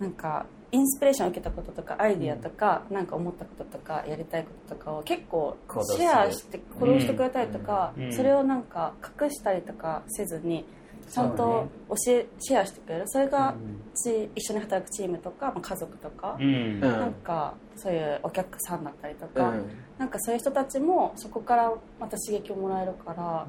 [0.00, 5.56] なんかインスピレーションを受けたこととかアイディアとか、なんか思ったこととかやりたいこととかを結構
[5.96, 8.12] シェアして行動してくれたりとか、うん。
[8.12, 10.66] それをなんか隠したりとかせずに
[11.10, 13.04] ちゃんと教え、シェアしてくれる。
[13.06, 13.78] それがうん。
[13.94, 16.50] ち一緒に働くチームとか、まあ、家族とか、ううん。
[16.52, 16.80] うん。
[16.80, 19.66] なんかそういうお客さんだったりとか、うん。
[19.98, 23.46] なんかそういう人たちもそこからまた刺激をもらえるから、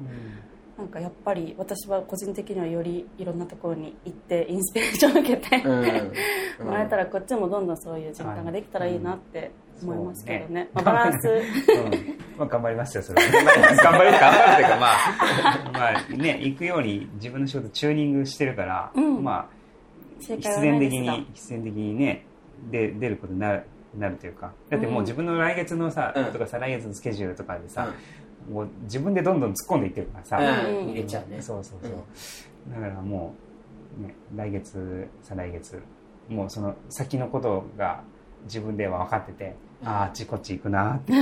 [0.76, 6.64] なんかやっぱり私は個人的にはよりいろんなところに行ってインスピレーションを受けて、うん。
[6.66, 9.50] もらえたらこっちもどんどんそういう循環ができたらいいなって
[9.86, 10.70] 思いますけどね,、ね。
[10.74, 11.28] まあ、バランス。
[11.28, 11.40] うん。
[12.38, 13.30] まあ、頑張りますよ、それは。
[13.82, 19.22] 頑張る、頑張るというか、まあ、まあね、行くように自分の仕事チューニングしてるから、うん。
[19.22, 19.60] まあ、
[20.20, 22.24] 正必然的に、必然的にね、
[22.70, 23.62] で出ることになる、
[23.98, 24.52] なるというか。
[24.68, 26.24] だってもう自分の来月のさ、うん。
[26.26, 27.92] とかさ、来月のスケジュールとかでさ、
[28.50, 30.88] もう自分でどんどん突っ込んでいってるからさ、うん。
[30.88, 31.40] 入れちゃうね。
[31.40, 31.92] そうそうそう。
[32.72, 33.34] だからも
[33.98, 35.82] う、ね、来月、再来月、
[36.28, 38.02] もうその先のことが
[38.44, 41.12] 自分では分かってて、あっちこっち行くなーって。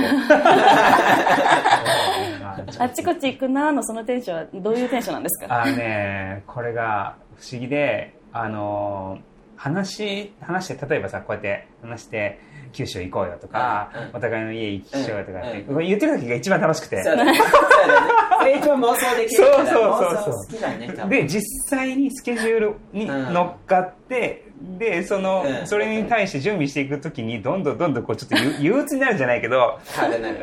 [2.79, 5.61] あっちこっち行くなーのそのテンションはどういうテンションなんですか？
[5.63, 12.39] あのね、これが不思議で、あのー話、話して、例えばさ、こうやって話して、
[12.71, 17.03] 九州行こうよとか、うんうんお互いの家行きしようよとかって、うんこれ言ってる時が一番楽しくて。
[17.03, 17.33] そうだね。
[17.35, 18.09] そうだね。
[18.39, 19.43] それ一番妄想できる。
[19.43, 21.09] そうそうそうそう妄想好きだね。
[21.09, 24.45] で、実際にスケジュールに乗っかって、
[24.77, 29.79] で、その、うんそれに対して準備していくときに、どんどんどんどんこう、ちょっと憂 憂鬱になるんじゃないけど。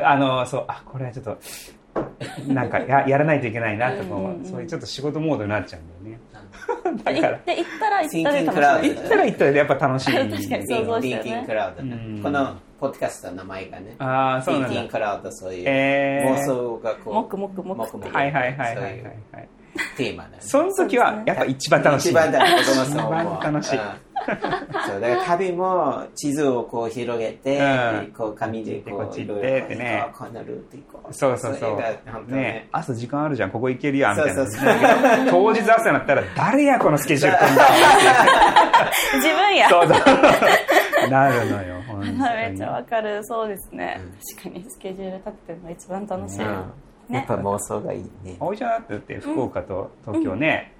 [0.03, 1.37] あの、そう、あ、これはちょっと、
[2.47, 6.21] なんかや、やらないといけないなとかうそういうちょっと仕事モードになっちゃうんだよね。
[7.03, 10.13] だ行からっ、て行ったら行ったで Thinking crowd 楽しい行ったら行ったらやっぱ楽しい。
[10.13, 11.45] 確かに想像してるね
[11.79, 12.21] うんね。
[12.23, 13.95] このポッドキャストの名前がね。
[13.99, 14.81] ああ、そうなんだ。
[14.87, 17.13] Crowd そういうえー妄想がこう。
[17.13, 19.49] もくもくもくはいはいはいはいはいはい。
[19.95, 20.35] テーマだね。
[20.39, 22.09] その時はやっぱ一番楽しい。
[22.09, 22.55] 一番楽しい。
[22.89, 24.06] 一番楽しいうん
[24.87, 28.13] そう、だから旅も地図をこう広げて、うん。
[28.17, 30.09] こう紙でこうこっち行ってってね。
[30.13, 31.13] こうこのルート行こう。
[31.13, 31.77] そうそうそう。
[32.31, 32.67] ねね。
[32.71, 34.35] 朝時間あるじゃん、ここ行けるやん、みたいな。
[34.35, 34.69] そうそう
[35.29, 37.67] 当日朝になったら、誰や、このスケジュール組んだ
[39.15, 39.69] 自分や。
[39.69, 41.09] そうそう。
[41.09, 41.77] なるのよ。
[41.97, 43.23] めっちゃわかる。
[43.25, 43.99] そうですね、
[44.37, 47.15] 確かにスケジュール立ってるのが一番楽しい、うん。
[47.15, 48.37] やっぱ妄想がいいね。
[48.39, 50.73] 葵ちゃんだってだって福岡と東京ね、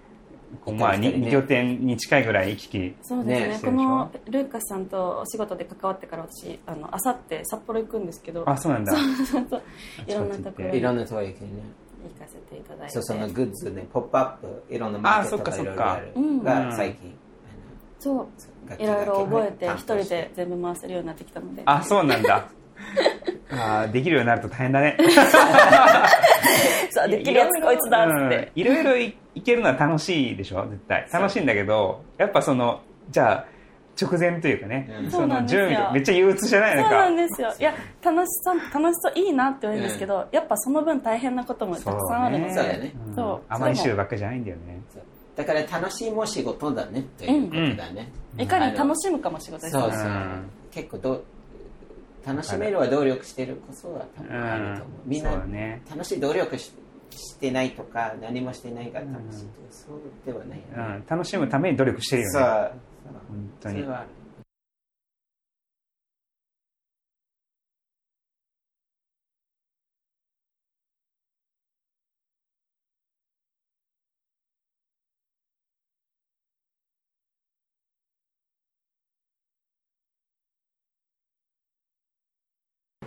[0.77, 1.11] まあね。
[1.11, 2.95] 二拠点に近いぐらい行き来。
[3.01, 3.47] そうですね。
[3.49, 3.59] ね。
[3.63, 8.49] このルーカスさんとお仕事で関わってから私あの明後日札幌行くんですけど。
[8.49, 8.93] あそうなんだ。
[8.93, 9.61] そうそう
[10.07, 10.71] いろんなところに。
[10.71, 11.49] 行いろんなとこ行くね。
[12.19, 12.93] かせていただいて。
[12.93, 16.11] そう、そのグッズね、ポップアップ、いろんなマーケットとかいろいろある。
[16.13, 17.17] そっかそっかが最近。
[17.99, 18.27] そう
[18.81, 19.65] いろいろ覚えて。
[19.71, 21.63] 一人で全部回せるようになってきたので。
[21.65, 22.49] あそうなんだ
[23.49, 24.97] あーできるようになると大変だね。
[26.91, 28.61] そうできるやつこいつだって、うん。
[28.61, 31.07] いろいろいいけるのは楽しいでしょ絶対。
[31.11, 33.45] 楽しいんだけどやっぱそのじゃあ
[33.99, 35.11] 直前というかね、うん。
[35.11, 35.61] そそうなんですよ。
[35.63, 36.75] の準備とめっちゃ憂鬱じゃない？
[36.75, 37.53] そうのかなんですよ。
[37.59, 42.53] いや楽しそう楽しそういいなって言うんですけど、やっぱその分大変なこともたくさんあるので。
[42.53, 42.93] そうだね。
[43.07, 43.15] うん。
[43.15, 43.41] そう。
[43.49, 44.81] 甘い汁ばっかりじゃないんだよね。
[44.93, 45.03] そう。
[45.35, 50.05] だから楽しいも仕事だねということだね、いかに楽しむかも仕事ですそうそう、う。
[50.07, 51.23] ん結構ど
[52.27, 55.31] 楽しめるは努力してるこそは多分あると思う、みんな
[55.89, 56.73] 楽しい努力し
[57.11, 62.47] してないとか何もしてないから楽しいとか、そうではないよね、うん、楽しむために努力してるよそうね。
[62.47, 62.61] そう。
[63.29, 63.75] 本当に。
[63.75, 64.09] それはある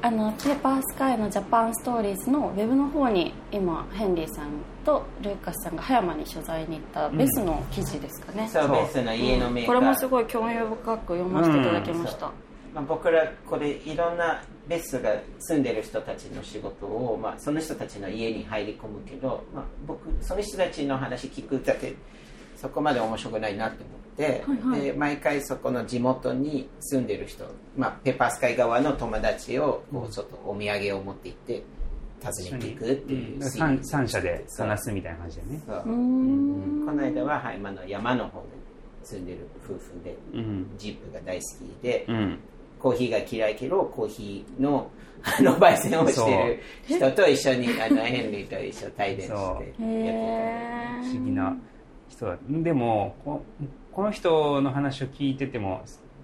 [0.02, 4.48] あのペーパースカイのジャパンストーリーズのウェブの方に今ヘンリーさん
[4.84, 8.72] とルーカスさんが葉山に取材に行ったベスの記事ですかね、そうそう。
[8.72, 12.32] ベースの家のメーカー、これもすごい興味深く読ませていただきました、
[12.74, 21.94] まあ、僕らこれいろんなベースが住んでる人たちの仕事を、まあ、その人たちの家に入り込むけど、まあ、僕その人たちの話聞くだけ
[22.56, 24.80] そこまで面白くないなって思って、はいはい。
[24.82, 27.44] で毎回そこの地元に住んでる人、
[27.76, 31.62] まあ、ペーパースカイ側の友達をこうちょっとお土産を持って行って
[32.22, 33.50] 訪ねていくっていう、うん。
[33.50, 34.68] 三三者でそう。
[34.68, 35.62] 話すみたいな感じでね。
[35.66, 35.82] そう。
[35.82, 38.48] この間は、はい、今の山の方で
[39.04, 40.70] 住んでる夫婦でうん。
[40.76, 42.38] ジープが大好きで、うん。
[42.80, 44.90] コーヒーが嫌いけどコーヒーの
[45.22, 51.54] あの焙煎をしてる人と一緒にあのヘンリーと一緒に対談してやってへえ不思議な
[52.08, 52.38] 人だ。
[52.48, 53.14] でも
[53.90, 55.82] ここの人の話を聞いてても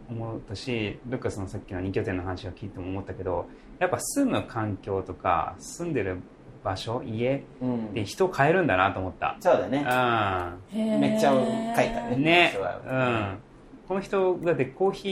[0.09, 3.47] 思ったしルカスのさっきの2拠点の話を聞いても思ったけど
[3.79, 6.19] やっぱ住む環境とか住んでる
[6.63, 7.45] 場所家
[7.93, 9.37] で人を変えるんだなと思った。
[9.39, 9.79] そうだね。
[9.79, 13.39] うめっちゃ書いたねんねそうん。
[13.87, 15.09] この人だってコーヒ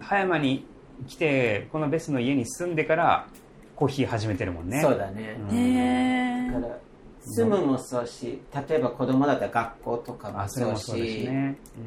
[0.00, 0.64] ー葉山に
[1.06, 3.26] 来てこのベスの家に住んでから
[3.76, 4.80] コーヒー始めてるもんね。
[4.80, 5.56] そうだね、うん。
[5.56, 6.78] へえだから
[7.22, 11.00] 住むもそうし例えば子供だったら学校とかもあそうもそう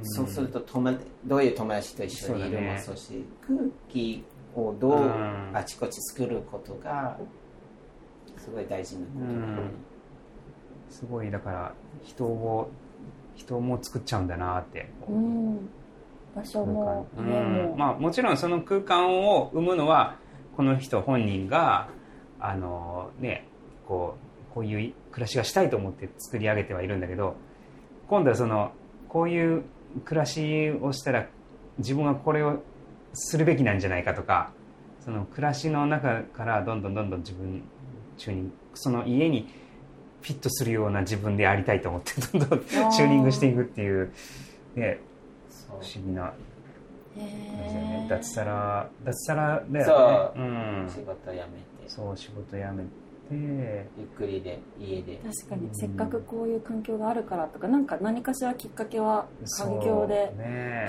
[0.04, 4.24] そうすると友達どういう友達と一緒にいるもそうし空気
[4.56, 5.52] をどううん。
[5.54, 7.17] あちこち作ることが
[8.38, 9.38] すごい大事なことだね、う。
[9.38, 9.72] ん。
[10.89, 12.69] すごいだから人を
[13.36, 14.89] 人も作っちゃうんだなって。
[15.08, 15.69] うん。
[16.36, 17.08] 場所も。
[17.17, 17.74] うん。
[17.78, 20.17] まあ、もちろんその空間を生むのは
[20.56, 21.89] この人本人が
[22.39, 23.48] あの、ね、
[23.88, 24.17] こ
[24.52, 27.36] うこういう暮らしがしたいと思って作り上げてはいるんだけど
[28.08, 28.71] 今度はその
[29.08, 29.63] こういう
[30.06, 31.28] 暮らしをしたら
[31.78, 32.63] 自分はこれを
[33.13, 34.52] するべきなんじゃないかとか
[35.06, 37.63] その暮らしの中からどんどんどんどん自分
[38.17, 39.47] チューニングその家に
[40.21, 43.08] フィットするような自分でありたいと思ってどんどんチュー。
[43.08, 44.12] ニングしていくっていう、
[44.76, 44.99] ね、
[45.67, 46.34] 不思議な
[47.17, 48.04] へ感じだよね。
[48.06, 50.41] え脱サラ脱サラだよね。
[50.41, 50.89] うん。
[50.89, 51.43] 仕事辞めて。
[51.88, 55.20] そう仕事辞めてゆっくりで家で。
[55.24, 59.26] 確かにせっかくこういう環境があるからとかなんか何かしらきっかけは
[59.58, 60.34] 環境で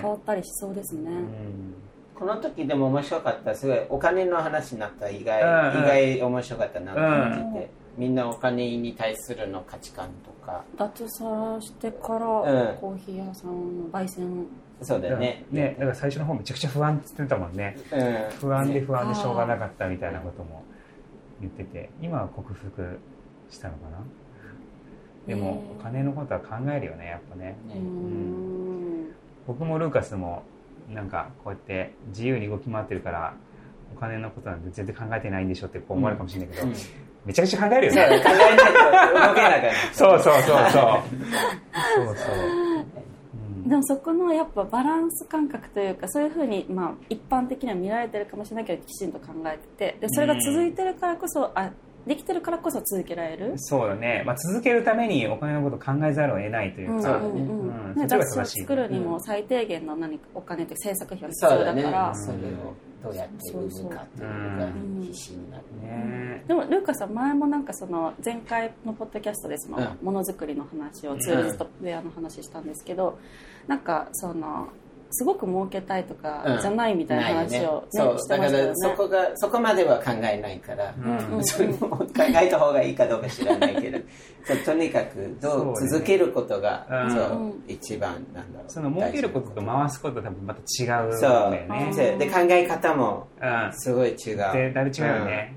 [0.01, 1.11] 変わったりしそうですね。
[1.11, 1.75] うん。
[2.14, 5.85] この時でも面白かったすごいお金の話になった意外、うんうん。
[5.85, 10.64] 意外面白かったなと思ってて、みんなお金に対するの価値観とか。
[10.77, 12.77] 脱サラしてからうん。
[12.77, 14.47] コーヒー屋さんの焙煎。
[14.83, 15.44] そうだよね。
[15.51, 17.77] ねだから最初の方めちゃくちゃ不安って言ってたもんね。
[17.92, 18.38] うん。
[18.38, 20.62] 不安で不安でしょうがなかったみたいなことも
[21.44, 22.98] 言ってて今は克服
[23.50, 23.98] したのかな？
[25.26, 27.57] でもねお金のことは考えるよねやっぱね。
[27.74, 29.14] うん。
[29.46, 30.42] 僕もルーカスも
[30.92, 33.35] なんかこうやって自由に動き回ってるから
[33.94, 36.74] お金のことなんて全然考えてないんでしょってこう思われるかもしれないけど、うん。
[37.24, 40.20] めちゃくちゃ考えるよそうね考えないと動けなくなるそう。
[40.20, 41.00] そうそうそうそう。
[42.16, 42.61] そう、う。
[42.61, 42.63] ん
[43.64, 51.70] でもそこのやっぱバランス感覚というかそういうふうにまあ一般的には見られてるかもしれないけどきちんと考えててでそれが続いてるからこそあ
[52.07, 53.55] できてるからこそ続けられる？
[53.57, 57.27] そうだね、まあ、続けるためにお金のことを考えざるを得ないというか、そうだね。
[57.27, 57.94] うんうん。
[57.94, 62.40] ねそっちが雑誌を作るにも最低限の何かお金というか制作費は必要そうだからそれを
[63.03, 66.44] どうやって生むかっていうのが必死になるね。
[66.46, 70.05] でもルーカさん前もなんかその前回のポッドキャストでそのうん。
[70.05, 73.18] ものづくりの話を tools とウェアの話したんですけど
[73.66, 74.68] なんかその
[75.16, 76.61] すごく儲けたいとかうん。
[76.61, 78.74] じゃないみたいな話を、ねそうしてだからましたよね。
[78.74, 81.37] そこがそこまでは考えないから、うん。
[81.37, 83.98] う んそれも考えた方がいいかどうか知らないけど
[84.44, 87.64] そうとにかくどうそうね続けることがうんそううん。
[87.68, 88.70] 一番なんだろう。
[88.72, 91.90] その儲けることと回すことと多分また違うんそうだよね。
[91.92, 92.18] そう。
[92.18, 93.72] で考え方もうん。
[93.72, 94.37] すごい違う。
[94.53, 95.55] でだいぶ違うよね、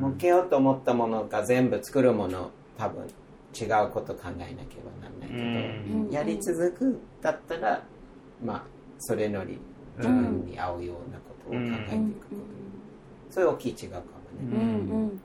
[0.00, 0.06] うん。
[0.06, 3.06] 儲けようと思ったものが全部作るもの多分
[3.58, 5.40] 違うこと考えなければならないけど、
[5.98, 6.10] うん。
[6.10, 7.82] やり続くだったら
[8.44, 8.64] まあ
[8.98, 9.58] それのり
[9.98, 12.36] 自分に合うようなことを考えていくこ
[13.28, 14.08] と、それ大きい違うかもね、
[14.40, 15.02] うんうん。
[15.02, 15.20] うん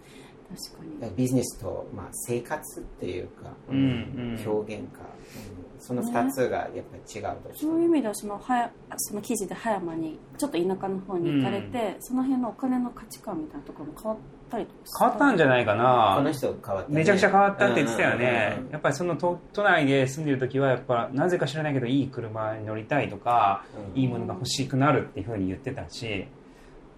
[0.51, 4.45] 確かにビジネスと、まあ、生活っていうか、うんうん。
[4.45, 5.79] 表現か、うん。
[5.79, 14.17] その2つがやっぱり違うとそういう意味ではそのはやその記事で葉山にちょっと田舎の方に行かれて、その辺のお金の価値観みたいなところも変わっ
[14.51, 14.67] たり。
[14.99, 16.15] 変わったんじゃないかな。
[16.17, 18.49] この人変わったね、めちゃくちゃ変わったって言ってたよね。
[18.51, 18.71] うんうんうん。
[18.73, 23.63] やっぱりその都都内で住んでる時はやっぱなぜか知らないけどいい車に乗りたいとか、
[23.95, 23.99] うん。
[23.99, 26.27] いいものが欲しくなるっていうふうに言ってたし、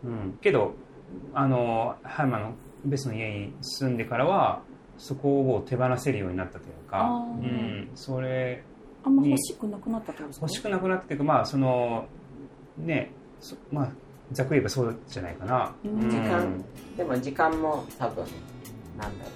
[0.04, 0.74] うん、けど
[1.34, 4.62] あの葉山のベスの家に住んでからは
[4.98, 7.24] そこを手放せるようになったというか。
[7.42, 8.64] うん、それ
[9.06, 10.46] あんま欲しくなくなったってことですか？
[10.46, 12.06] 欲しくなくなったっていうかまあその
[12.78, 13.12] ね
[13.42, 13.90] そまあ
[14.32, 16.10] ざっくり言えばそうじゃないかな、うん。
[16.10, 16.64] 時間。
[16.98, 18.26] でも時間も多分
[18.98, 19.34] なんだろう。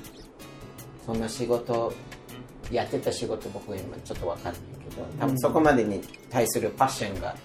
[1.05, 1.93] そんな仕事
[2.71, 7.35] やってた仕事僕今ちょっと分かんないけど多分そこまでに対するパッションが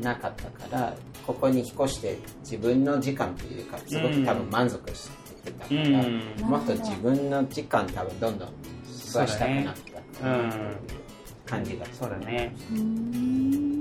[0.00, 0.94] なかったから
[1.26, 5.10] ここに引っ越して自分の時間というかすごく多分満足し
[5.44, 6.22] てたから、うん。
[6.48, 8.48] もっと自分の時間多分どんどん
[8.86, 9.74] 増やしたくなっ
[10.20, 10.52] たうん。
[11.44, 12.54] 感じがそうだね。
[12.70, 13.79] うーん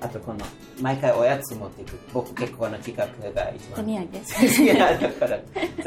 [0.00, 0.44] あとこの
[0.80, 3.84] 毎回おやつ持っていく僕結構この企画が一番。
[3.84, 4.48] 手土産。
[4.48, 5.38] 好きなだから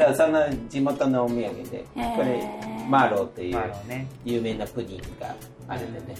[0.06, 2.42] そうその地元のお土産でこれ
[2.88, 3.10] マー。
[3.10, 3.58] ローっていう
[4.24, 5.34] 有名なプディングが
[5.68, 6.14] あるんだよね、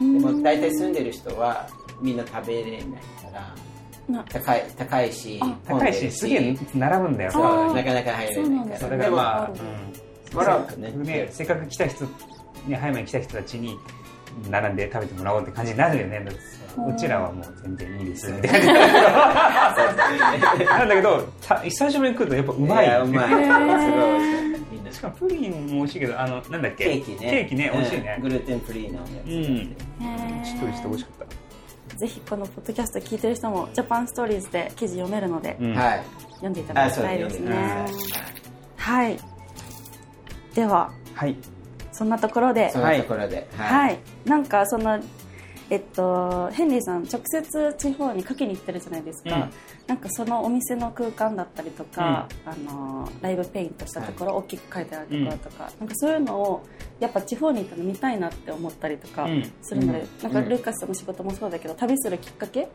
[0.00, 0.18] うん。
[0.18, 1.68] でも大体住んでる人は
[2.00, 2.94] みんな食べれないか
[3.32, 3.54] ら
[4.08, 7.30] な高い高いし高いしすげえ並ぶんだよ。
[7.74, 10.90] なかなか入れないかそうらそうだからまあ、うん、もらうとね。
[10.90, 12.04] ねせっかく来た人
[12.66, 13.76] ね早めに来た人たちに
[14.50, 16.24] 並んで食べてもらおうって感じになるよね
[16.76, 16.94] う。
[16.96, 18.72] ちらはもう全然いいですみたいな
[20.78, 22.86] なんだけどた久しぶりに来るとやっぱうまい。
[22.86, 23.28] やうまい。
[23.28, 23.42] すごい
[24.72, 26.84] 美味しかもプリンも美味しいけどあのなんだっけ？
[26.84, 27.18] ケーキね。
[27.18, 28.14] ケーキね美味しいね。
[28.16, 30.44] うんグルテンフリーのやつうん。
[30.44, 31.26] しっとりして美味しかっ
[31.88, 31.96] た。
[31.96, 35.74] ぜひこのポッドキャスト聞いてる人もジャパンストーリーズで記事読めるので、うん。
[35.74, 36.02] はい。
[36.30, 37.48] 読んでいただきたいですね。
[37.48, 37.94] 読んでください。
[38.76, 39.18] はい。
[40.54, 41.36] でははい。
[41.92, 42.70] そんなところで。
[42.70, 43.48] そのところで。
[43.56, 44.98] はい、なんかその
[45.70, 49.50] えっとヘンリーさん直接地方にかけに行ってるじゃないですか、うん。
[49.86, 56.66] なんかそのお店の空間だったりとか、あのライブペイントしたところ、大きく書いてあるところとか、なんかそういうのを
[57.00, 59.52] やっぱ地方に行ったら見たいなって思ったりとかうん。
[59.62, 60.32] するので、うん。
[60.32, 62.68] なんかルーカスの仕事もそうだけど旅するきっかけ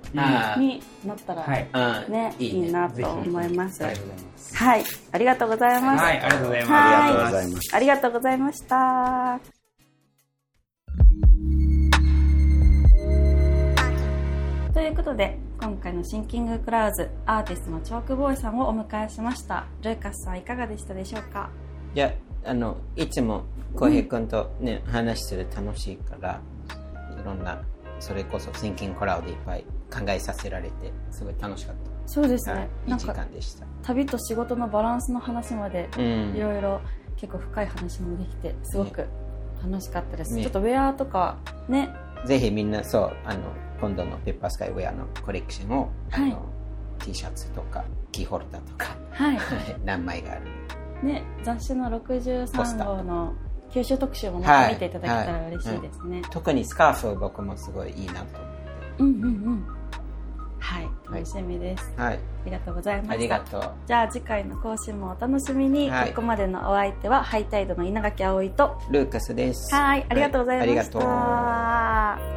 [0.59, 1.67] になったら、はい。
[1.73, 3.83] うんねいいいいねなと思います。
[3.85, 4.83] ありがとうございますはい。
[5.11, 6.71] ありがとうございます、はいありがとうございます。
[6.71, 6.95] はい。
[6.95, 7.75] ありがとうございます。
[7.75, 9.56] ありがとうございました。
[14.77, 19.65] ということで今回のシンキングクラウズアーティストのチョークボーイさんをお迎えしました。
[19.81, 21.49] ルーカスさんいかがでしたでしょうか？
[21.95, 22.13] いや
[22.45, 26.41] あのいつも浩平君とね、話する楽しいから
[27.19, 27.59] いろんな
[27.99, 33.65] それこそシンキングクラウドいっぱい考えさせられてすごい楽しかっそうですね、い、い時間でした。
[33.81, 36.35] 旅と仕事のバランスの話までうん。
[36.37, 36.81] いろいろ
[37.15, 39.07] 結構深い話もできてすごく
[39.59, 40.43] 楽しかったです、ね。
[40.43, 41.89] ちょっとウェアとかね
[42.25, 43.39] ぜひみんなそうあの
[43.79, 46.31] 今度のペッパースカイウェアのコレクションを、はい。
[46.31, 46.45] あの
[46.99, 49.37] T シャツとかキーホルダーとかはい。
[49.85, 50.41] 何枚がある。
[51.03, 53.33] ね雑誌のポス63ター号の
[53.71, 54.45] 九州特集も見
[54.77, 58.57] ていただけたら嬉しいですね、特にスカーフ僕もすごいいいなと思っ
[58.99, 59.76] うんうんうん
[60.59, 62.15] はい楽しみです、てはい。
[62.15, 63.71] ありがとうございましたありがとう。
[63.85, 66.09] じゃあ次回の更新もお楽しみに、はい。
[66.09, 69.73] ここまでのお相手はハイタイドの稲垣葵とルーカスです。
[69.73, 71.03] はいありがとうございました、は
[72.13, 72.36] ありがとう